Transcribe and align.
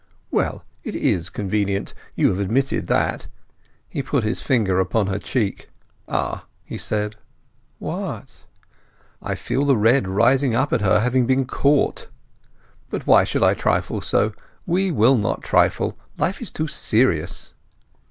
"Well, 0.31 0.65
it 0.83 0.95
is 0.95 1.29
convenient—you 1.29 2.29
have 2.29 2.39
admitted 2.39 2.87
that." 2.87 3.27
He 3.87 4.01
put 4.01 4.23
his 4.23 4.41
finger 4.41 4.79
upon 4.79 5.05
her 5.05 5.19
cheek. 5.19 5.69
"Ah!" 6.07 6.45
he 6.63 6.75
said. 6.75 7.17
"What?" 7.77 8.45
"I 9.21 9.35
feel 9.35 9.63
the 9.63 9.77
red 9.77 10.07
rising 10.07 10.55
up 10.55 10.73
at 10.73 10.81
her 10.81 11.01
having 11.01 11.27
been 11.27 11.45
caught! 11.45 12.07
But 12.89 13.05
why 13.05 13.23
should 13.25 13.43
I 13.43 13.53
trifle 13.53 14.01
so! 14.01 14.33
We 14.65 14.89
will 14.89 15.17
not 15.19 15.43
trifle—life 15.43 16.41
is 16.41 16.49
too 16.49 16.67
serious." 16.67 17.53